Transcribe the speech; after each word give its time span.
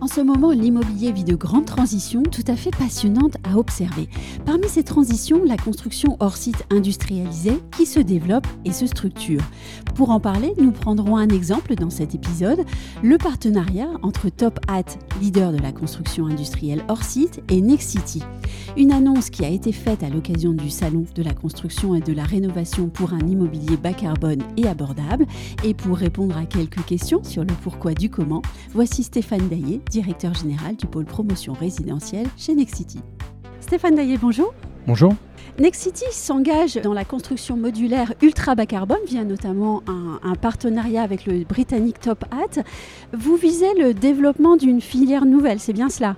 En 0.00 0.06
ce 0.06 0.20
moment, 0.20 0.52
l'immobilier 0.52 1.10
vit 1.10 1.24
de 1.24 1.34
grandes 1.34 1.64
transitions 1.64 2.22
tout 2.22 2.44
à 2.46 2.54
fait 2.54 2.70
passionnantes 2.70 3.36
à 3.42 3.56
observer. 3.58 4.08
Parmi 4.46 4.68
ces 4.68 4.84
transitions, 4.84 5.42
la 5.44 5.56
construction 5.56 6.16
hors 6.20 6.36
site 6.36 6.64
industrialisée 6.70 7.60
qui 7.76 7.84
se 7.84 7.98
développe 7.98 8.46
et 8.64 8.72
se 8.72 8.86
structure. 8.86 9.42
Pour 9.96 10.10
en 10.10 10.20
parler, 10.20 10.54
nous 10.58 10.70
prendrons 10.70 11.16
un 11.16 11.28
exemple 11.28 11.74
dans 11.74 11.90
cet 11.90 12.14
épisode, 12.14 12.64
le 13.02 13.18
partenariat 13.18 13.88
entre 14.02 14.28
Top 14.28 14.60
Hat, 14.68 14.84
leader 15.20 15.50
de 15.50 15.58
la 15.58 15.72
construction 15.72 16.26
industrielle 16.26 16.84
hors 16.88 17.02
site, 17.02 17.42
et 17.48 17.60
Nexity. 17.60 18.22
Une 18.76 18.92
annonce 18.92 19.30
qui 19.30 19.44
a 19.44 19.48
été 19.48 19.72
faite 19.72 20.04
à 20.04 20.08
l'occasion 20.10 20.52
du 20.52 20.70
salon 20.70 21.06
de 21.14 21.22
la 21.22 21.34
construction 21.34 21.96
et 21.96 22.00
de 22.00 22.12
la 22.12 22.24
rénovation 22.24 22.88
pour 22.88 23.12
un 23.12 23.26
immobilier 23.26 23.76
bas 23.76 23.92
carbone 23.92 24.42
et 24.56 24.68
abordable. 24.68 25.26
Et 25.64 25.74
pour 25.74 25.96
répondre 25.96 26.36
à 26.36 26.46
quelques 26.46 26.84
questions 26.84 27.24
sur 27.24 27.42
le 27.42 27.52
pourquoi 27.62 27.94
du 27.94 28.10
comment, 28.10 28.42
voici 28.72 29.02
Stéphane 29.02 29.48
Daillé, 29.48 29.80
directeur 29.88 30.34
général 30.34 30.76
du 30.76 30.86
pôle 30.86 31.04
promotion 31.04 31.52
résidentielle 31.52 32.26
chez 32.36 32.54
Nexity. 32.54 33.00
Stéphane 33.60 33.94
Daillé, 33.94 34.16
bonjour. 34.16 34.54
Bonjour. 34.86 35.14
Nexity 35.58 36.04
s'engage 36.12 36.76
dans 36.76 36.94
la 36.94 37.04
construction 37.04 37.56
modulaire 37.56 38.12
ultra 38.22 38.54
bas 38.54 38.66
carbone 38.66 38.98
via 39.06 39.24
notamment 39.24 39.82
un, 39.88 40.20
un, 40.22 40.34
partenariat 40.34 41.02
avec 41.02 41.26
le 41.26 41.44
britannique 41.44 42.00
Top 42.00 42.24
Hat. 42.30 42.62
Vous 43.12 43.36
visez 43.36 43.74
le 43.74 43.92
développement 43.92 44.56
d'une 44.56 44.80
filière 44.80 45.24
nouvelle, 45.24 45.58
c'est 45.58 45.72
bien 45.72 45.88
cela? 45.88 46.16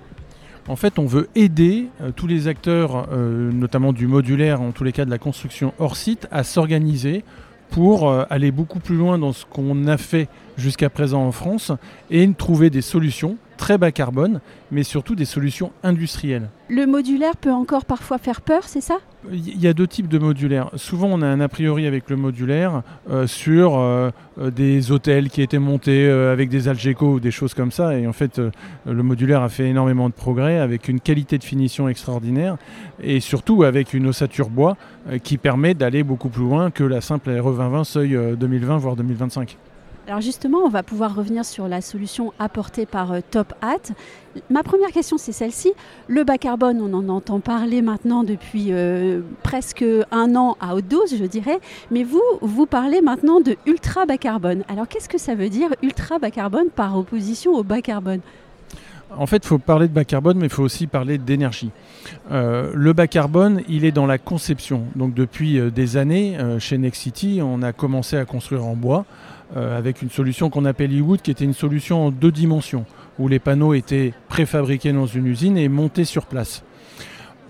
En 0.67 0.75
fait, 0.75 0.99
on 0.99 1.05
veut 1.05 1.27
aider 1.35 1.87
euh, 2.01 2.11
tous 2.15 2.27
les 2.27 2.47
acteurs, 2.47 3.07
euh, 3.11 3.51
notamment 3.51 3.93
du 3.93 4.05
modulaire, 4.07 4.61
en 4.61 4.71
tous 4.71 4.83
les 4.83 4.91
cas 4.91 5.05
de 5.05 5.09
la 5.09 5.17
construction 5.17 5.73
hors 5.79 5.95
site, 5.95 6.27
à 6.31 6.43
s'organiser 6.43 7.23
pour 7.71 8.09
euh, 8.09 8.25
aller 8.29 8.51
beaucoup 8.51 8.79
plus 8.79 8.95
loin 8.95 9.17
dans 9.17 9.33
ce 9.33 9.45
qu'on 9.45 9.87
a 9.87 9.97
fait 9.97 10.27
jusqu'à 10.57 10.89
présent 10.89 11.25
en 11.25 11.31
France 11.31 11.71
et 12.11 12.29
trouver 12.33 12.69
des 12.69 12.81
solutions 12.81 13.37
très 13.61 13.77
bas 13.77 13.91
carbone, 13.91 14.41
mais 14.71 14.81
surtout 14.81 15.13
des 15.13 15.23
solutions 15.23 15.71
industrielles. 15.83 16.49
Le 16.67 16.87
modulaire 16.87 17.37
peut 17.37 17.51
encore 17.51 17.85
parfois 17.85 18.17
faire 18.17 18.41
peur, 18.41 18.63
c'est 18.63 18.81
ça? 18.81 18.97
Il 19.31 19.61
y 19.61 19.67
a 19.67 19.73
deux 19.73 19.85
types 19.85 20.07
de 20.07 20.17
modulaire. 20.17 20.71
Souvent, 20.77 21.09
on 21.11 21.21
a 21.21 21.27
un 21.27 21.39
a 21.39 21.47
priori 21.47 21.85
avec 21.85 22.09
le 22.09 22.15
modulaire 22.15 22.81
euh, 23.11 23.27
sur 23.27 23.77
euh, 23.77 24.09
euh 24.39 24.49
des 24.49 24.91
hôtels 24.91 25.29
qui 25.29 25.43
étaient 25.43 25.59
montés 25.59 26.07
euh, 26.07 26.33
avec 26.33 26.49
des 26.49 26.69
Algeco 26.69 27.13
ou 27.13 27.19
des 27.19 27.29
choses 27.29 27.53
comme 27.53 27.71
ça. 27.71 27.95
Et 27.99 28.07
en 28.07 28.13
fait, 28.13 28.41
le 28.87 29.03
modulaire 29.03 29.43
a 29.43 29.49
fait 29.49 29.69
énormément 29.69 30.09
de 30.09 30.15
progrès 30.15 30.57
avec 30.57 30.89
une 30.89 30.99
qualité 30.99 31.37
de 31.37 31.43
finition 31.43 31.87
extraordinaire 31.87 32.57
et 33.03 33.19
surtout 33.19 33.61
avec 33.61 33.93
une 33.93 34.07
ossature 34.07 34.49
bois 34.49 34.75
qui 35.23 35.37
permet 35.37 35.75
d'aller 35.75 36.01
beaucoup 36.01 36.29
plus 36.29 36.43
loin 36.43 36.71
que 36.71 36.83
la 36.83 36.99
simple 36.99 37.29
RE 37.29 37.51
2020 37.51 37.83
seuil 37.83 38.17
2020 38.39 38.77
voire 38.77 38.95
2025. 38.95 39.55
Alors 40.11 40.19
justement, 40.19 40.57
on 40.65 40.67
va 40.67 40.83
pouvoir 40.83 41.15
revenir 41.15 41.45
sur 41.45 41.69
la 41.69 41.79
solution 41.79 42.33
apportée 42.37 42.85
par 42.85 43.13
euh, 43.13 43.19
Top 43.31 43.53
Hat. 43.61 43.93
Ma 44.49 44.61
première 44.61 44.89
question, 44.89 45.17
c'est 45.17 45.31
celle-ci. 45.31 45.71
Le 46.09 46.25
bas 46.25 46.37
carbone, 46.37 46.81
on 46.81 46.93
en 46.93 47.07
entend 47.07 47.39
parler 47.39 47.81
maintenant 47.81 48.25
depuis 48.25 48.73
euh, 48.73 49.21
presque 49.41 49.85
un 50.11 50.35
an 50.35 50.57
à 50.59 50.75
haute 50.75 50.89
dose, 50.89 51.15
je 51.17 51.23
dirais. 51.23 51.61
Mais 51.91 52.03
vous, 52.03 52.21
vous 52.41 52.65
parlez 52.65 52.99
maintenant 52.99 53.39
de 53.39 53.55
ultra 53.65 54.05
bas 54.05 54.17
carbone. 54.17 54.65
Alors 54.67 54.89
qu'est-ce 54.89 55.07
que 55.07 55.17
ça 55.17 55.33
veut 55.33 55.47
dire 55.47 55.69
ultra 55.81 56.19
bas 56.19 56.29
carbone 56.29 56.67
par 56.75 56.97
opposition 56.97 57.53
au 57.53 57.63
bas 57.63 57.81
carbone? 57.81 58.19
En 59.17 59.27
fait, 59.27 59.37
il 59.37 59.47
faut 59.47 59.59
parler 59.59 59.87
de 59.87 59.93
bas 59.93 60.03
carbone, 60.03 60.37
mais 60.37 60.47
il 60.47 60.51
faut 60.51 60.63
aussi 60.63 60.87
parler 60.87 61.19
d'énergie. 61.19 61.71
Euh, 62.31 62.71
le 62.75 62.91
bas 62.91 63.07
carbone, 63.07 63.61
il 63.69 63.85
est 63.85 63.91
dans 63.91 64.05
la 64.05 64.17
conception. 64.17 64.83
Donc 64.97 65.13
depuis 65.13 65.71
des 65.71 65.95
années, 65.95 66.37
euh, 66.37 66.59
chez 66.59 66.77
Nexity, 66.77 67.39
on 67.41 67.61
a 67.61 67.71
commencé 67.71 68.17
à 68.17 68.25
construire 68.25 68.65
en 68.65 68.75
bois 68.75 69.05
euh, 69.57 69.77
avec 69.77 70.01
une 70.01 70.09
solution 70.09 70.49
qu'on 70.49 70.63
appelle 70.63 70.97
e-wood, 70.97 71.21
qui 71.21 71.29
était 71.29 71.43
une 71.43 71.53
solution 71.53 72.05
en 72.05 72.11
deux 72.11 72.31
dimensions, 72.31 72.85
où 73.19 73.27
les 73.27 73.39
panneaux 73.39 73.73
étaient 73.73 74.13
préfabriqués 74.29 74.93
dans 74.93 75.07
une 75.07 75.27
usine 75.27 75.57
et 75.57 75.67
montés 75.67 76.05
sur 76.05 76.25
place. 76.25 76.63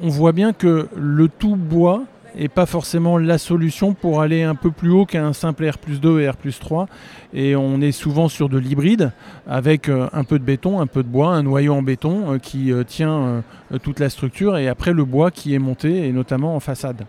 On 0.01 0.09
voit 0.09 0.31
bien 0.31 0.51
que 0.51 0.87
le 0.95 1.27
tout 1.27 1.55
bois 1.55 2.03
et 2.35 2.47
pas 2.47 2.65
forcément 2.65 3.17
la 3.17 3.37
solution 3.37 3.93
pour 3.93 4.21
aller 4.21 4.41
un 4.41 4.55
peu 4.55 4.71
plus 4.71 4.89
haut 4.89 5.05
qu'un 5.05 5.33
simple 5.33 5.69
R 5.69 5.77
plus 5.77 5.99
2 5.99 6.21
et 6.21 6.29
R 6.29 6.37
plus 6.37 6.59
3. 6.59 6.87
Et 7.33 7.55
on 7.55 7.81
est 7.81 7.91
souvent 7.91 8.29
sur 8.29 8.49
de 8.49 8.57
l'hybride 8.57 9.11
avec 9.47 9.87
euh, 9.87 10.07
un 10.11 10.23
peu 10.23 10.39
de 10.39 10.43
béton, 10.43 10.79
un 10.79 10.87
peu 10.87 11.03
de 11.03 11.07
bois, 11.09 11.27
un 11.27 11.43
noyau 11.43 11.73
en 11.73 11.83
béton 11.83 12.33
euh, 12.33 12.37
qui 12.39 12.71
tient 12.87 13.43
toute 13.83 13.99
la 13.99 14.09
structure 14.09 14.57
et 14.57 14.67
après 14.67 14.93
le 14.93 15.05
bois 15.05 15.29
qui 15.29 15.53
est 15.53 15.59
monté 15.59 16.07
et 16.07 16.11
notamment 16.13 16.55
en 16.55 16.59
façade. 16.59 17.05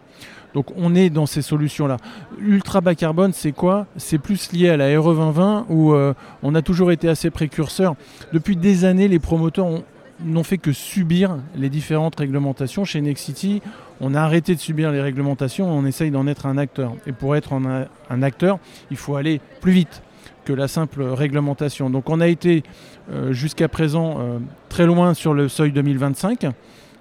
Donc 0.55 0.67
on 0.77 0.95
est 0.95 1.11
dans 1.11 1.27
ces 1.27 1.43
solutions-là. 1.43 1.97
Ultra 2.39 2.81
bas 2.81 2.95
carbone, 2.95 3.33
c'est 3.33 3.53
quoi? 3.53 3.87
C'est 3.97 4.19
plus 4.19 4.53
lié 4.53 4.71
à 4.71 4.77
la 4.77 4.87
RE 5.01 5.15
2020 5.15 5.67
où 5.69 5.93
euh, 5.93 6.15
on 6.43 6.55
a 6.55 6.63
toujours 6.63 6.93
été 6.93 7.09
assez 7.09 7.31
précurseur. 7.31 7.95
Depuis 8.33 8.57
des 8.57 8.85
années, 8.85 9.09
les 9.09 9.19
promoteurs 9.19 9.67
ont, 9.67 9.85
n'ont 10.25 10.45
fait 10.45 10.59
que 10.59 10.73
subir 10.73 11.37
les 11.57 11.69
différentes 11.69 12.17
réglementations. 12.17 12.85
Chez 12.85 13.01
Nexity, 13.01 13.63
on 14.01 14.15
a 14.15 14.21
arrêté 14.21 14.55
de 14.55 14.61
subir 14.61 14.93
les 14.93 15.01
réglementations, 15.01 15.71
on 15.71 15.87
essaye 15.87 16.11
d'en 16.11 16.27
être 16.27 16.47
un 16.47 16.59
acteur. 16.59 16.95
Et 17.07 17.13
pour 17.13 17.37
être 17.37 17.53
un, 17.53 17.87
un, 18.11 18.23
acteur, 18.23 18.59
il 18.91 18.97
faut 18.97 19.17
aller 19.17 19.41
plus 19.61 19.73
vite 19.73 20.03
que 20.45 20.53
la 20.53 20.69
simple 20.69 21.03
réglementation. 21.03 21.91
Donc 21.91 22.11
on 22.11 22.21
a 22.21 22.27
été 22.29 22.63
euh, 23.11 23.33
jusqu'à 23.33 23.69
présent 23.69 24.17
euh, 24.19 24.39
très 24.69 24.87
loin 24.87 25.15
sur 25.15 25.35
le 25.35 25.49
seuil 25.49 25.73
2025, 25.73 26.47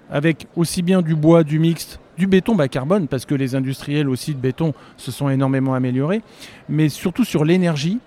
avec 0.09 0.47
aussi 0.55 0.81
bien 0.81 1.01
du 1.01 1.15
bois, 1.15 1.43
du 1.43 1.59
mixte, 1.59 2.00
du 2.17 2.27
béton 2.27 2.55
bas 2.55 2.67
carbone, 2.67 3.07
parce 3.07 3.25
que 3.25 3.35
les 3.35 3.55
industriels 3.55 4.09
aussi 4.09 4.33
de 4.33 4.39
béton 4.39 4.73
se 4.97 5.11
sont 5.11 5.29
énormément 5.29 5.73
améliorés, 5.73 6.21
mais 6.69 6.89
surtout 6.89 7.23
sur 7.23 7.45
l'énergie, 7.45 7.99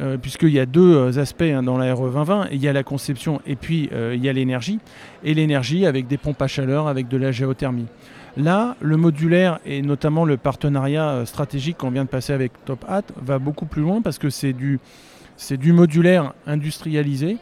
euh, 0.00 0.16
puisqu'il 0.16 0.50
y 0.50 0.60
a 0.60 0.64
deux 0.64 1.18
aspects 1.18 1.42
hein, 1.42 1.62
dans 1.62 1.76
la 1.76 1.94
RE 1.94 2.10
2020, 2.10 2.48
il 2.52 2.62
y 2.62 2.68
a 2.68 2.72
la 2.72 2.82
conception 2.82 3.42
et 3.46 3.56
puis 3.56 3.90
euh, 3.92 4.14
il 4.16 4.24
y 4.24 4.28
a 4.28 4.32
l'énergie, 4.32 4.78
et 5.22 5.34
l'énergie 5.34 5.84
avec 5.84 6.06
des 6.06 6.16
pompes 6.16 6.40
à 6.40 6.46
chaleur, 6.46 6.88
avec 6.88 7.08
de 7.08 7.16
la 7.18 7.30
géothermie. 7.30 7.86
Là, 8.38 8.76
le 8.80 8.96
modulaire 8.96 9.60
et 9.66 9.82
notamment 9.82 10.24
le 10.24 10.38
partenariat 10.38 11.10
euh, 11.10 11.24
stratégique 11.26 11.76
qu'on 11.76 11.90
vient 11.90 12.04
de 12.04 12.08
passer 12.08 12.32
avec 12.32 12.52
Top 12.64 12.84
Hat 12.88 13.02
va 13.20 13.38
beaucoup 13.38 13.66
plus 13.66 13.82
loin 13.82 14.00
parce 14.00 14.18
que 14.18 14.30
c'est 14.30 14.54
du 14.54 14.80
modulaire 15.72 16.32
industrialisé 16.46 17.36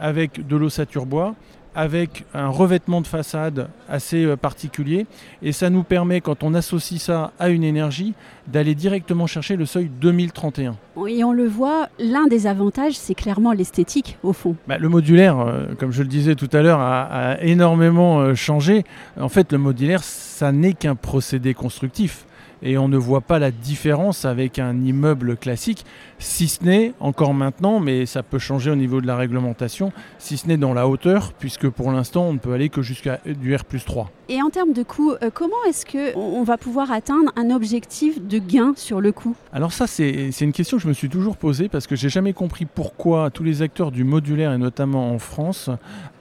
avec 0.00 0.46
de 0.46 0.56
l'ossature 0.56 1.06
bois, 1.06 1.34
avec 1.78 2.24
un 2.34 2.48
revêtement 2.48 3.00
de 3.00 3.06
façade 3.06 3.68
assez 3.88 4.24
euh, 4.24 4.36
particulier 4.36 5.06
et 5.42 5.52
ça 5.52 5.70
nous 5.70 5.84
permet 5.84 6.20
quand 6.20 6.42
on 6.42 6.52
associe 6.54 7.00
ça 7.00 7.30
à 7.38 7.50
une 7.50 7.62
énergie 7.62 8.14
d'aller 8.48 8.74
directement 8.74 9.28
chercher 9.28 9.54
le 9.54 9.64
seuil 9.64 9.88
2031. 10.00 10.74
Et 11.06 11.22
on 11.22 11.32
le 11.32 11.46
voit, 11.46 11.88
l'un 12.00 12.26
des 12.26 12.48
avantages 12.48 12.94
c'est 12.94 13.14
clairement 13.14 13.52
l'esthétique 13.52 14.18
au 14.24 14.32
fond. 14.32 14.56
Bah, 14.66 14.76
le 14.76 14.88
modulaire, 14.88 15.38
euh, 15.38 15.66
comme 15.78 15.92
je 15.92 16.02
le 16.02 16.08
disais 16.08 16.34
tout 16.34 16.50
à 16.52 16.62
l'heure, 16.62 16.80
a, 16.80 17.02
a, 17.02 17.40
énormément 17.42 18.18
euh, 18.18 18.34
changé. 18.34 18.82
En 19.20 19.28
fait 19.28 19.52
le 19.52 19.58
modulaire 19.58 20.02
ça 20.02 20.50
n'est 20.50 20.72
qu'un 20.72 20.96
procédé 20.96 21.54
constructif 21.54 22.26
et 22.62 22.78
on 22.78 22.88
ne 22.88 22.96
voit 22.96 23.20
pas 23.20 23.38
la 23.38 23.50
différence 23.50 24.24
avec 24.24 24.58
un 24.58 24.82
immeuble 24.82 25.36
classique, 25.36 25.84
si 26.18 26.48
ce 26.48 26.64
n'est 26.64 26.92
encore 27.00 27.34
maintenant, 27.34 27.80
mais 27.80 28.06
ça 28.06 28.22
peut 28.22 28.38
changer 28.38 28.70
au 28.70 28.76
niveau 28.76 29.00
de 29.00 29.06
la 29.06 29.16
réglementation, 29.16 29.92
si 30.18 30.36
ce 30.36 30.46
n'est 30.46 30.56
dans 30.56 30.74
la 30.74 30.88
hauteur, 30.88 31.32
puisque 31.32 31.68
pour 31.68 31.92
l'instant 31.92 32.24
on 32.24 32.32
ne 32.32 32.38
peut 32.38 32.52
aller 32.52 32.68
que 32.68 32.82
jusqu'à 32.82 33.20
du 33.26 33.54
R 33.54 33.64
plus 33.64 33.84
3. 33.84 34.10
Et 34.30 34.42
en 34.42 34.50
termes 34.50 34.74
de 34.74 34.82
coût, 34.82 35.12
euh, 35.12 35.30
comment 35.32 35.56
est-ce 35.66 35.86
qu'on 35.86 36.42
va 36.42 36.58
pouvoir 36.58 36.92
atteindre 36.92 37.32
un 37.36 37.50
objectif 37.50 38.20
de 38.20 38.38
gain 38.38 38.74
sur 38.76 39.00
le 39.00 39.10
coût? 39.10 39.34
Alors 39.54 39.72
ça 39.72 39.86
c'est 39.86 40.30
une 40.40 40.52
question 40.52 40.76
que 40.76 40.82
je 40.82 40.88
me 40.88 40.92
suis 40.92 41.08
toujours 41.08 41.38
posée 41.38 41.70
parce 41.70 41.86
que 41.86 41.96
j'ai 41.96 42.10
jamais 42.10 42.34
compris 42.34 42.66
pourquoi 42.66 43.30
tous 43.30 43.42
les 43.42 43.62
acteurs 43.62 43.90
du 43.90 44.04
modulaire 44.04 44.52
et 44.52 44.58
notamment 44.58 45.14
en 45.14 45.18
France, 45.18 45.70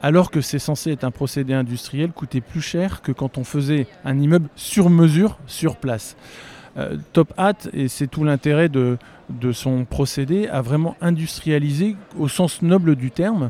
alors 0.01 0.31
que 0.31 0.39
c'est 0.39 0.57
censé 0.57 0.91
être 0.91 1.03
un 1.03 1.11
procédé 1.11 1.53
industriel, 1.53 2.11
coûtaient 2.11 2.39
plus 2.39 2.61
cher 2.61 3.01
que 3.01 3.11
quand 3.11 3.37
on 3.37 3.43
faisait 3.43 3.87
un 4.05 4.17
immeuble 4.17 4.47
sur 4.55 4.89
mesure, 4.89 5.37
sur 5.45 5.75
place. 5.75 6.15
Euh, 6.77 6.95
Top 7.11 7.33
Hat, 7.37 7.57
et 7.73 7.89
c'est 7.89 8.07
tout 8.07 8.23
l'intérêt 8.23 8.69
de, 8.69 8.97
de 9.29 9.51
son 9.51 9.83
procédé, 9.83 10.47
a 10.47 10.61
vraiment 10.61 10.95
industrialisé 11.01 11.97
au 12.17 12.29
sens 12.29 12.61
noble 12.61 12.95
du 12.95 13.11
terme, 13.11 13.49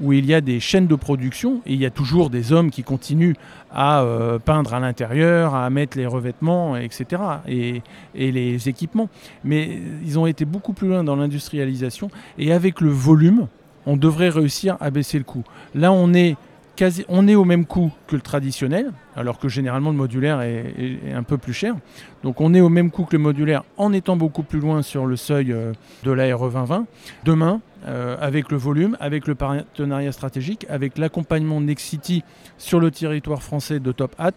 où 0.00 0.12
il 0.12 0.26
y 0.26 0.34
a 0.34 0.40
des 0.40 0.60
chaînes 0.60 0.86
de 0.86 0.94
production 0.94 1.60
et 1.66 1.74
il 1.74 1.80
y 1.80 1.86
a 1.86 1.90
toujours 1.90 2.30
des 2.30 2.52
hommes 2.52 2.70
qui 2.70 2.82
continuent 2.82 3.34
à 3.72 4.02
euh, 4.02 4.38
peindre 4.38 4.74
à 4.74 4.80
l'intérieur, 4.80 5.54
à 5.54 5.68
mettre 5.70 5.98
les 5.98 6.06
revêtements, 6.06 6.76
etc. 6.76 7.22
Et, 7.48 7.82
les 8.14 8.68
équipements. 8.68 9.08
Mais 9.44 9.80
ils 10.04 10.18
ont 10.18 10.26
été 10.26 10.44
beaucoup 10.44 10.72
plus 10.72 10.88
loin 10.88 11.04
dans 11.04 11.16
l'industrialisation 11.16 12.10
et 12.38 12.52
avec 12.52 12.80
le 12.80 12.90
volume, 12.90 13.48
on 13.86 13.96
devrait 13.96 14.28
réussir 14.28 14.76
à 14.80 14.90
baisser 14.90 15.18
le 15.18 15.24
coût. 15.24 15.44
Là, 15.74 15.92
on 15.92 16.12
est, 16.12 16.36
quasi, 16.76 17.04
on 17.08 17.26
est 17.26 17.34
au 17.34 17.44
même 17.44 17.66
coût 17.66 17.90
que 18.06 18.16
le 18.16 18.22
traditionnel, 18.22 18.92
alors 19.16 19.38
que 19.38 19.48
généralement 19.48 19.90
le 19.90 19.96
modulaire 19.96 20.42
est, 20.42 21.12
un 21.12 21.22
peu 21.22 21.38
plus 21.38 21.52
cher. 21.52 21.74
Donc 22.22 22.40
on 22.40 22.54
est 22.54 22.60
au 22.60 22.68
même 22.68 22.90
coût 22.90 23.04
que 23.04 23.16
le 23.16 23.22
modulaire 23.22 23.64
en 23.76 23.92
étant 23.92 24.16
beaucoup 24.16 24.42
plus 24.42 24.60
loin 24.60 24.82
sur 24.82 25.06
le 25.06 25.16
seuil 25.16 25.52
euh, 25.52 25.72
de 26.04 26.12
la 26.12 26.34
RE 26.36 26.50
2020. 26.50 26.86
Demain, 27.24 27.60
euh, 27.86 28.16
avec 28.20 28.50
le 28.50 28.56
volume, 28.56 28.96
avec 29.00 29.26
le 29.26 29.34
partenariat 29.34 30.12
stratégique, 30.12 30.66
avec 30.68 30.98
l'accompagnement 30.98 31.60
Nexity 31.60 32.24
sur 32.56 32.80
le 32.80 32.90
territoire 32.90 33.42
français 33.42 33.80
de 33.80 33.92
Top 33.92 34.14
Hat, 34.18 34.32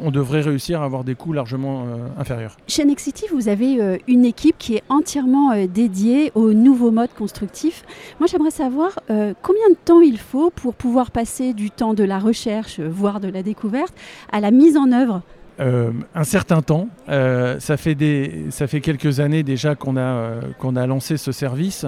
on 0.00 0.10
devrait 0.10 0.40
réussir 0.40 0.82
à 0.82 0.84
avoir 0.84 1.04
des 1.04 1.14
coûts 1.14 1.32
largement 1.32 1.84
euh, 1.84 2.06
inférieurs. 2.18 2.56
Chez 2.66 2.84
Nexity, 2.84 3.26
vous 3.32 3.48
avez 3.48 4.00
une 4.06 4.24
équipe 4.24 4.56
qui 4.58 4.76
est 4.76 4.82
entièrement 4.88 5.54
dédiée 5.66 6.32
aux 6.34 6.52
nouveaux 6.52 6.90
modes 6.90 7.12
constructifs. 7.16 7.84
Moi, 8.20 8.26
j'aimerais 8.26 8.50
savoir 8.50 8.98
combien 9.08 9.68
de 9.70 9.76
temps 9.84 10.00
il 10.00 10.18
faut 10.18 10.50
pour 10.50 10.74
pouvoir 10.74 11.10
passer 11.10 11.52
du 11.52 11.70
temps 11.70 11.94
de 11.94 12.04
la 12.04 12.18
recherche, 12.18 12.80
voire 12.80 13.20
de 13.20 13.28
la 13.28 13.42
découverte, 13.42 13.94
à 14.32 14.40
la 14.40 14.50
mise 14.50 14.76
en 14.76 14.92
œuvre 14.92 15.22
euh, 15.60 15.90
un 16.14 16.24
certain 16.24 16.62
temps. 16.62 16.88
Euh, 17.08 17.58
ça, 17.58 17.76
fait 17.76 17.94
des, 17.94 18.46
ça 18.50 18.66
fait 18.68 18.80
quelques 18.80 19.18
années 19.18 19.42
déjà 19.42 19.74
qu'on 19.74 19.96
a, 19.96 20.00
euh, 20.00 20.40
qu'on 20.58 20.76
a 20.76 20.86
lancé 20.86 21.16
ce 21.16 21.32
service. 21.32 21.86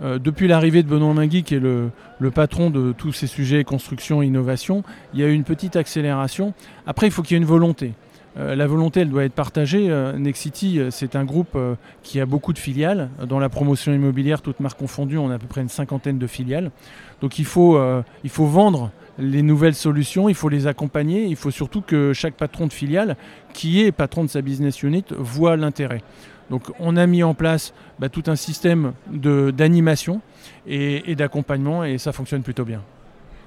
depuis 0.00 0.48
l'arrivée 0.48 0.82
de 0.82 0.88
Benoît 0.88 1.14
Mingui, 1.14 1.44
qui 1.44 1.54
est 1.54 1.60
le, 1.60 1.90
le, 2.18 2.30
patron 2.32 2.70
de 2.70 2.92
tous 2.92 3.12
ces 3.12 3.28
sujets 3.28 3.62
construction, 3.62 4.20
innovation, 4.20 4.82
il 5.14 5.20
y 5.20 5.22
a 5.22 5.28
eu 5.28 5.32
une 5.32 5.44
petite 5.44 5.76
accélération. 5.76 6.54
Après, 6.86 7.06
il 7.06 7.12
faut 7.12 7.22
qu'il 7.22 7.36
y 7.36 7.38
ait 7.38 7.42
une 7.42 7.48
volonté. 7.48 7.92
la 8.36 8.66
volonté, 8.66 9.00
elle 9.00 9.10
doit 9.10 9.24
être 9.24 9.34
partagée. 9.34 9.88
Nexity, 10.18 10.80
c'est 10.90 11.14
un 11.14 11.24
groupe 11.24 11.56
qui 12.02 12.18
a 12.18 12.26
beaucoup 12.26 12.52
de 12.52 12.58
filiales. 12.58 13.10
Dans 13.28 13.38
la 13.38 13.48
promotion 13.48 13.92
immobilière, 13.92 14.42
toutes 14.42 14.58
marques 14.58 14.78
confondues, 14.78 15.18
on 15.18 15.30
a 15.30 15.34
à 15.34 15.38
peu 15.38 15.46
près 15.46 15.60
une 15.60 15.68
cinquantaine 15.68 16.18
de 16.18 16.26
filiales. 16.26 16.72
Donc 17.20 17.38
il 17.38 17.44
faut, 17.44 17.78
il 18.24 18.30
faut 18.30 18.46
vendre 18.46 18.90
les 19.18 19.42
nouvelles 19.42 19.74
solutions, 19.74 20.28
il 20.28 20.34
faut 20.34 20.48
les 20.48 20.66
accompagner, 20.66 21.26
il 21.26 21.36
faut 21.36 21.50
surtout 21.50 21.80
que 21.82 22.12
chaque 22.12 22.34
patron 22.34 22.66
de 22.66 22.72
filiale, 22.72 23.16
qui 23.52 23.82
est 23.82 23.92
patron 23.92 24.24
de 24.24 24.30
sa 24.30 24.42
business 24.42 24.82
unit, 24.82 25.04
voit 25.16 25.56
l'intérêt. 25.56 26.02
Donc 26.50 26.64
on 26.78 26.96
a 26.96 27.06
mis 27.06 27.22
en 27.22 27.34
place 27.34 27.72
bah, 27.98 28.08
tout 28.08 28.24
un 28.26 28.36
système 28.36 28.92
d'animation 29.10 30.20
et, 30.66 31.14
d'accompagnement 31.14 31.84
et 31.84 31.98
ça 31.98 32.12
fonctionne 32.12 32.42
plutôt 32.42 32.64
bien. 32.64 32.82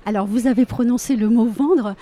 Alors, 0.08 0.28
vous 0.28 0.46
avez 0.46 0.68
prononcé 0.68 1.16
le 1.16 1.30
mot 1.30 1.46
vendre. 1.46 1.96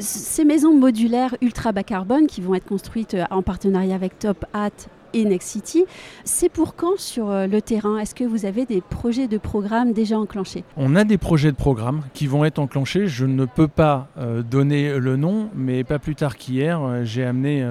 Ces 0.00 0.46
maisons 0.46 0.74
modulaires 0.74 1.36
ultra 1.42 1.72
bas 1.72 1.82
carbone 1.82 2.26
qui 2.26 2.40
vont 2.40 2.54
être 2.54 2.64
construites 2.64 3.14
en 3.30 3.42
partenariat 3.42 3.94
avec 3.94 4.18
Top 4.18 4.46
Hat 4.54 4.70
et 5.12 5.24
Next 5.24 5.48
City. 5.48 5.84
C'est 6.24 6.48
pour 6.48 6.74
quand 6.74 6.98
sur 6.98 7.30
euh, 7.30 7.46
le 7.46 7.60
terrain? 7.62 7.98
Est-ce 7.98 8.14
que 8.14 8.24
vous 8.24 8.46
avez 8.46 8.66
des 8.66 8.80
projets 8.80 9.28
de 9.28 9.38
programme 9.38 9.92
déjà 9.92 10.18
enclenchés? 10.18 10.64
On 10.76 10.96
a 10.96 11.04
des 11.04 11.18
projets 11.18 11.50
de 11.50 11.56
programme 11.56 12.02
qui 12.14 12.26
vont 12.26 12.44
être 12.44 12.58
enclenchés. 12.58 13.06
Je 13.06 13.26
ne 13.26 13.44
peux 13.44 13.68
pas 13.68 14.08
euh, 14.18 14.42
donner 14.42 14.98
le 14.98 15.16
nom, 15.16 15.50
mais 15.54 15.84
pas 15.84 15.98
plus 15.98 16.14
tard 16.14 16.36
qu'hier, 16.36 16.80
euh, 16.80 17.04
j'ai 17.04 17.24
amené 17.24 17.66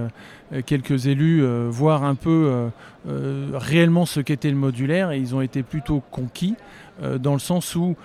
quelques 0.66 1.08
élus 1.08 1.44
voir 1.70 2.04
un 2.04 2.16
peu 2.16 2.70
réellement 3.06 4.06
ce 4.06 4.20
qu'était 4.20 4.50
le 4.50 4.56
modulaire 4.56 5.12
et 5.12 5.20
ils 5.20 5.36
ont 5.36 5.42
été 5.42 5.64
plutôt 5.64 6.02
conquis 6.12 6.56
dans 7.20 7.34
le 7.34 7.40
sens 7.40 7.76
où 7.76 7.96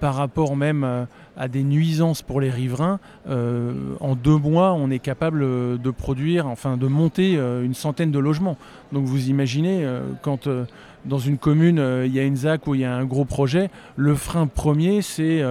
par 0.00 0.14
rapport 0.14 0.56
même 0.56 1.06
à 1.36 1.48
des 1.48 1.62
nuisances 1.62 2.22
pour 2.22 2.40
les 2.40 2.50
riverains, 2.50 3.00
euh, 3.28 3.72
en 4.00 4.14
deux 4.14 4.36
mois, 4.36 4.72
on 4.72 4.90
est 4.90 4.98
capable 4.98 5.40
de 5.40 5.90
produire, 5.90 6.46
enfin 6.46 6.76
de 6.76 6.86
monter 6.86 7.36
euh, 7.36 7.64
une 7.64 7.74
centaine 7.74 8.10
de 8.10 8.18
logements. 8.18 8.56
Donc 8.92 9.04
vous 9.04 9.28
imaginez, 9.28 9.84
euh, 9.84 10.02
quand 10.22 10.48
dans 11.04 11.18
une 11.18 11.38
commune, 11.38 11.84
il 12.06 12.12
y 12.12 12.18
a 12.18 12.24
une 12.24 12.36
ZAC 12.36 12.66
où 12.66 12.74
il 12.74 12.80
y 12.80 12.84
a 12.84 12.94
un 12.94 13.04
gros 13.04 13.24
projet, 13.24 13.70
le 13.96 14.14
frein 14.14 14.46
premier, 14.46 15.02
c'est 15.02 15.42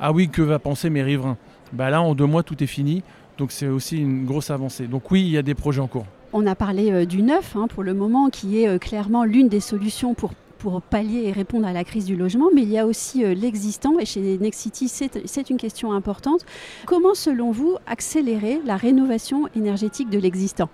Ah 0.00 0.12
oui, 0.12 0.28
que 0.30 0.40
va 0.40 0.58
penser 0.58 0.88
mes 0.88 1.02
riverains? 1.02 1.36
Bah 1.74 1.90
Là, 1.90 2.00
en 2.00 2.14
deux 2.14 2.26
mois, 2.26 2.42
tout 2.42 2.62
est 2.62 2.66
fini. 2.66 3.02
Donc 3.38 3.52
c'est 3.52 3.68
aussi 3.68 3.98
une 3.98 4.24
grosse 4.24 4.50
avancée. 4.50 4.86
Donc 4.86 5.10
oui, 5.10 5.22
il 5.22 5.30
y 5.30 5.38
a 5.38 5.42
des 5.42 5.54
projets 5.54 5.80
en 5.80 5.86
cours. 5.86 6.06
On 6.32 6.46
a 6.46 6.54
parlé 6.54 7.04
du 7.06 7.22
neuf 7.22 7.56
hein, 7.56 7.66
pour 7.68 7.82
le 7.82 7.92
moment, 7.92 8.30
qui 8.30 8.62
est 8.62 8.78
clairement 8.78 9.24
l'une 9.24 9.48
des 9.48 9.60
solutions 9.60 10.14
pour 10.14 10.32
pour 10.62 10.80
pallier 10.80 11.24
et 11.24 11.32
répondre 11.32 11.66
à 11.66 11.72
la 11.72 11.82
crise 11.82 12.04
du 12.04 12.14
logement, 12.14 12.46
mais 12.54 12.62
il 12.62 12.70
y 12.70 12.78
a 12.78 12.86
aussi 12.86 13.24
euh, 13.24 13.34
l'existant, 13.34 13.98
et 13.98 14.06
chez 14.06 14.38
Nexity, 14.38 14.88
c'est 14.88 15.50
une 15.50 15.56
question 15.56 15.92
importante. 15.92 16.46
Comment, 16.86 17.14
selon 17.14 17.50
vous, 17.50 17.78
accélérer 17.88 18.60
la 18.64 18.76
rénovation 18.76 19.48
énergétique 19.56 20.08
de 20.08 20.20
l'existant? 20.20 20.70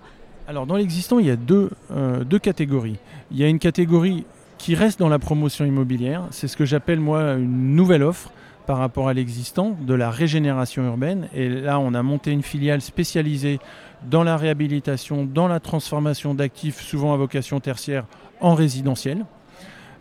Alors, 0.47 0.67
dans 0.67 0.75
l'existant, 0.75 1.17
il 1.17 1.25
y 1.25 1.31
a 1.31 1.35
deux, 1.35 1.71
euh, 1.89 2.23
deux 2.23 2.37
catégories. 2.37 2.97
Il 3.31 3.39
y 3.39 3.43
a 3.43 3.47
une 3.47 3.57
catégorie 3.57 4.25
qui 4.59 4.75
reste 4.75 4.99
dans 4.99 5.09
la 5.09 5.17
promotion 5.17 5.65
immobilière, 5.65 6.27
c'est 6.29 6.47
ce 6.47 6.55
que 6.55 6.65
j'appelle 6.65 6.99
moi 6.99 7.33
une 7.33 7.75
nouvelle 7.75 8.03
offre 8.03 8.31
par 8.69 8.77
rapport 8.77 9.07
à 9.07 9.15
l'existant, 9.15 9.75
de 9.81 9.95
la 9.95 10.11
régénération 10.11 10.85
urbaine. 10.85 11.27
Et 11.33 11.49
là, 11.49 11.79
on 11.79 11.95
a 11.95 12.03
monté 12.03 12.29
une 12.29 12.43
filiale 12.43 12.81
spécialisée 12.81 13.59
dans 14.07 14.21
la 14.21 14.37
réhabilitation, 14.37 15.25
dans 15.25 15.47
la 15.47 15.59
transformation 15.59 16.35
d'actifs, 16.35 16.79
souvent 16.79 17.11
à 17.11 17.17
vocation 17.17 17.59
tertiaire, 17.59 18.05
en 18.41 18.53
résidentiel. 18.53 19.25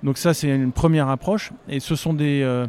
Donc 0.02 0.18
ça, 0.18 0.34
c'est 0.34 0.54
une 0.54 0.72
première 0.72 1.08
approche. 1.08 1.50
Et 1.70 1.80
ce 1.80 1.96
sont 1.96 2.12
des, 2.12 2.42
euh, 2.42 2.66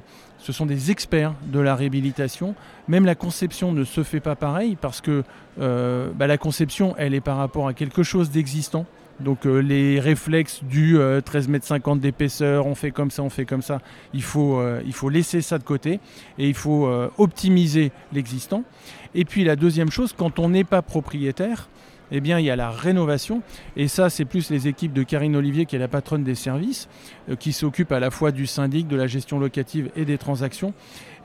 experts 0.87 1.33
de 1.47 1.59
la 1.59 1.75
réhabilitation. 1.75 2.55
Même 2.87 3.05
la 3.05 3.15
conception 3.15 3.73
ne 3.73 3.83
se 3.83 4.01
fait 4.01 4.21
pas 4.21 4.37
pareil 4.37 4.77
parce 4.79 5.01
que 5.01 5.25
euh, 5.59 6.11
bah, 6.15 6.27
la 6.27 6.37
conception, 6.37 6.95
elle 6.97 7.13
est 7.13 7.19
par 7.19 7.35
rapport 7.35 7.67
à 7.67 7.73
quelque 7.73 8.03
chose 8.03 8.29
d'existant. 8.29 8.85
Donc 9.19 9.45
euh, 9.45 9.59
les 9.59 9.99
réflexes 9.99 10.63
du 10.63 10.97
13 11.25 11.47
mètres 11.47 11.65
50 11.65 11.99
d'épaisseur, 11.99 12.67
on 12.67 12.75
fait 12.75 12.91
comme 12.91 13.11
ça, 13.11 13.23
on 13.23 13.29
fait 13.29 13.45
comme 13.45 13.61
ça, 13.61 13.81
il 14.13 14.23
faut, 14.23 14.61
faut 14.91 15.09
laisser 15.09 15.41
ça 15.41 15.57
de 15.57 15.63
côté 15.63 15.99
et 16.37 16.47
il 16.47 16.53
faut 16.53 16.89
optimiser 17.17 17.91
l'existant. 18.13 18.63
Et 19.15 19.25
puis 19.25 19.43
la 19.43 19.55
deuxième 19.55 19.91
chose, 19.91 20.13
quand 20.17 20.39
on 20.39 20.49
n'est 20.49 20.63
pas 20.63 20.81
propriétaire, 20.81 21.67
eh 22.11 22.21
bien, 22.21 22.39
il 22.39 22.45
y 22.45 22.49
a 22.49 22.55
la 22.55 22.71
rénovation. 22.71 23.41
Et 23.75 23.87
ça, 23.87 24.09
c'est 24.09 24.25
plus 24.25 24.49
les 24.49 24.67
équipes 24.67 24.93
de 24.93 25.03
Karine 25.03 25.35
Olivier, 25.35 25.65
qui 25.65 25.75
est 25.75 25.79
la 25.79 25.87
patronne 25.87 26.23
des 26.23 26.35
services, 26.35 26.87
euh, 27.29 27.35
qui 27.35 27.53
s'occupe 27.53 27.91
à 27.91 27.99
la 27.99 28.11
fois 28.11 28.31
du 28.31 28.47
syndic, 28.47 28.87
de 28.87 28.95
la 28.95 29.07
gestion 29.07 29.39
locative 29.39 29.91
et 29.95 30.05
des 30.05 30.17
transactions. 30.17 30.73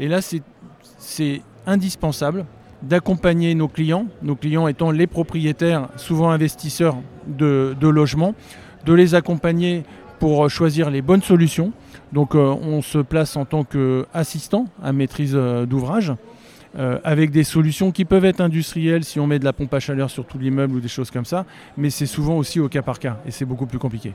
Et 0.01 0.09
là, 0.09 0.21
c'est 0.23 1.43
indispensable 1.67 2.45
d'accompagner 2.85 3.55
nos 3.55 3.69
clients, 3.69 4.07
nos 4.23 4.37
clients 4.37 4.69
étant 4.69 4.91
les 4.91 5.07
propriétaires, 5.07 5.89
souvent 5.97 6.31
investisseurs 6.31 6.97
de, 7.27 7.75
logements, 7.81 8.35
de 8.85 8.93
les 8.93 9.15
accompagner 9.15 9.83
pour 10.19 10.49
choisir 10.49 10.91
les 10.91 11.03
bonnes 11.03 11.23
solutions. 11.23 11.73
Donc 12.13 12.35
euh, 12.35 12.39
on 12.39 12.83
se 12.83 12.99
place 12.99 13.37
en 13.37 13.45
tant 13.45 13.65
qu'assistant 13.65 14.67
à 14.83 14.93
maîtrise 14.93 15.35
euh, 15.35 15.67
d'ouvrage. 15.67 16.13
Euh, 16.77 16.99
avec 17.05 17.31
des 17.31 17.45
solutions 17.45 17.93
qui 17.93 18.05
peuvent 18.05 18.25
être 18.25 18.41
industrielles 18.41 19.05
si 19.05 19.21
on 19.21 19.29
met 19.29 19.39
de 19.39 19.45
la 19.45 19.53
pompe 19.53 19.73
à 19.75 19.79
chaleur 19.79 20.11
sur 20.11 20.27
tout 20.27 20.41
l'immeuble 20.41 20.75
ou 20.75 20.81
des 20.81 20.89
choses 20.89 21.09
comme 21.09 21.25
ça, 21.25 21.47
mais 21.77 21.89
c'est 21.89 22.07
souvent 22.07 22.37
aussi 22.37 22.59
au 22.59 22.69
cas 22.69 22.83
par 22.83 22.99
cas 22.99 23.19
et 23.25 23.31
c'est 23.31 23.45
beaucoup 23.45 23.67
plus 23.67 23.79
compliqué. 23.79 24.13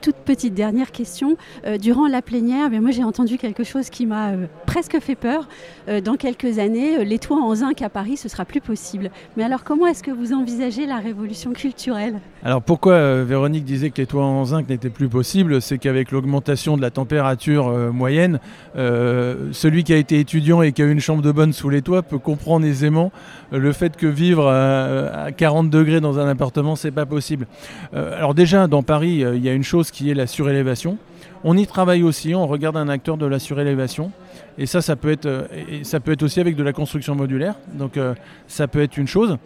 Toute 0.00 0.16
petite 0.16 0.54
dernière 0.54 0.92
question. 0.92 1.36
Euh, 1.66 1.76
durant 1.76 2.06
la 2.06 2.22
plénière, 2.22 2.70
moi 2.70 2.92
j'ai 2.92 3.02
entendu 3.02 3.36
quelque 3.36 3.64
chose 3.64 3.90
qui 3.90 4.06
m'a 4.06 4.28
euh, 4.28 4.46
presque 4.64 4.96
fait 5.00 5.16
peur. 5.16 5.48
Euh, 5.88 6.00
dans 6.00 6.14
quelques 6.14 6.60
années, 6.60 7.04
les 7.04 7.18
toits 7.18 7.42
en 7.42 7.52
zinc 7.56 7.82
à 7.82 7.88
Paris, 7.88 8.16
ce 8.16 8.28
sera 8.28 8.44
plus 8.44 8.60
possible. 8.60 9.10
Mais 9.36 9.42
alors 9.42 9.64
comment 9.64 9.88
est-ce 9.88 10.04
que 10.04 10.12
vous 10.12 10.32
envisagez 10.32 10.86
la 10.86 10.98
révolution 10.98 11.52
culturelle? 11.52 12.20
Alors 12.44 12.62
pourquoi 12.62 13.24
Véronique 13.24 13.64
disait 13.64 13.90
que 13.90 14.00
les 14.00 14.06
toits 14.06 14.24
en 14.24 14.44
zinc 14.44 14.68
n'étaient 14.68 14.88
plus 14.88 15.08
possibles? 15.08 15.60
C'est 15.60 15.78
qu'avec 15.78 16.12
l'augmentation 16.12 16.76
de 16.76 16.82
la 16.82 16.90
température 16.90 17.92
moyenne, 17.92 18.38
celui 18.76 19.82
qui 19.82 19.92
a 19.92 19.96
été 19.96 20.20
étudiant 20.20 20.62
et 20.62 20.72
qui 20.72 20.82
a 20.82 20.86
une 20.86 21.00
chambre 21.00 21.22
de 21.22 21.32
bonne 21.32 21.52
sous 21.52 21.70
les 21.70 21.82
toits 21.82 22.02
peut 22.02 22.18
comprendre 22.18 22.64
aisément 22.64 23.10
le 23.50 23.72
fait 23.72 23.96
que 23.96 24.06
vivre 24.06 24.48
à 24.48 25.32
40 25.32 25.70
degrés 25.70 26.00
dans 26.00 26.18
un 26.20 26.28
appartement, 26.28 26.76
c'est 26.76 26.92
pas 26.92 27.06
possible. 27.06 27.46
alors 27.92 28.34
déjà, 28.34 28.68
dans 28.68 28.84
Paris, 28.84 29.24
il 29.34 29.44
y 29.44 29.48
a 29.48 29.52
une 29.52 29.64
chose 29.64 29.87
qui 29.90 30.10
est 30.10 30.14
la 30.14 30.26
surélévation. 30.26 30.98
On 31.44 31.56
y 31.56 31.66
travaille 31.66 32.02
aussi, 32.02 32.34
on 32.34 32.46
regarde 32.46 32.76
un 32.76 32.88
acteur 32.88 33.16
de 33.16 33.26
la 33.26 33.38
surélévation. 33.38 34.12
Et 34.58 34.66
ça, 34.66 34.82
ça 34.82 34.96
peut 34.96 35.10
être, 35.10 35.26
euh, 35.26 35.46
ça 35.82 36.00
peut 36.00 36.12
être 36.12 36.24
aussi 36.24 36.40
avec 36.40 36.56
de 36.56 36.62
la 36.64 36.72
construction 36.72 37.14
modulaire. 37.14 37.54
Donc 37.74 37.96
euh, 37.96 38.14
ça 38.48 38.66
peut 38.66 38.82
être 38.82 38.96
une 38.96 39.06
chose. 39.06 39.38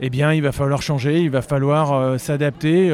Eh 0.00 0.10
bien, 0.10 0.32
il 0.32 0.42
va 0.42 0.52
falloir 0.52 0.80
changer, 0.80 1.20
il 1.20 1.30
va 1.30 1.42
falloir 1.42 1.92
euh, 1.92 2.18
s'adapter. 2.18 2.86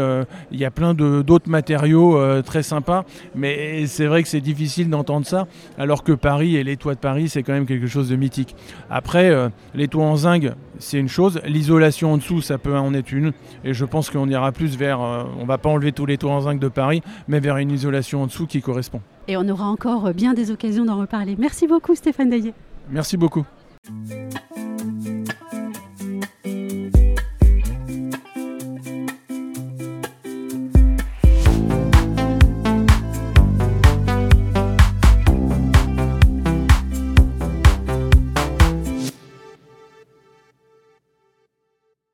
il 0.50 0.58
y 0.58 0.64
a 0.64 0.70
plein 0.70 0.94
d'autres 0.94 1.50
matériaux 1.50 2.18
très 2.42 2.62
sympas. 2.62 3.04
Mais 3.34 3.86
c'est 3.86 4.06
vrai 4.06 4.22
que 4.22 4.28
c'est 4.28 4.40
difficile 4.40 4.88
d'entendre 4.88 5.26
ça. 5.26 5.46
Alors 5.78 6.02
que 6.02 6.12
Paris 6.12 6.56
et 6.56 6.64
les 6.64 6.76
toits 6.76 6.94
de 6.94 6.98
Paris, 6.98 7.28
c'est 7.28 7.42
quand 7.42 7.52
même 7.52 7.66
quelque 7.66 7.86
chose 7.86 8.08
de 8.08 8.16
mythique. 8.16 8.56
Après, 8.88 9.32
les 9.74 9.88
toits 9.88 10.04
en 10.04 10.16
zinc, 10.16 10.50
c'est 10.78 10.98
une 10.98 11.08
chose. 11.08 11.40
L'isolation 11.44 12.14
en 12.14 12.16
dessous, 12.16 12.40
ça 12.40 12.58
peut 12.58 12.76
en 12.76 12.94
être 12.94 13.12
une. 13.12 13.32
Et 13.64 13.74
je 13.74 13.84
pense 13.84 14.10
qu'on 14.10 14.28
ira 14.28 14.52
plus 14.52 14.76
vers, 14.76 15.00
on 15.00 15.44
va 15.44 15.58
pas 15.58 15.68
enlever 15.68 15.92
tous 15.92 16.06
les 16.06 16.18
toits 16.18 16.32
en 16.32 16.40
zinc 16.42 16.58
de 16.58 16.68
Paris, 16.68 17.02
mais 17.28 17.40
vers 17.40 17.58
une 17.58 17.70
isolation 17.70 18.22
en 18.22 18.26
dessous 18.26 18.46
qui 18.46 18.62
correspond. 18.62 19.00
Et 19.28 19.36
on 19.36 19.48
aura 19.48 19.66
encore 19.66 20.12
bien 20.14 20.34
des 20.34 20.50
occasions 20.50 20.84
d'en 20.84 20.98
reparler. 20.98 21.36
Merci 21.38 21.66
beaucoup 21.66 21.94
Stéphane 21.94 22.30
Daillé. 22.30 22.54
Merci 22.90 23.16
beaucoup. 23.16 23.44